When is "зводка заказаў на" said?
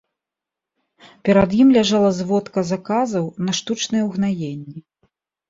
2.21-3.57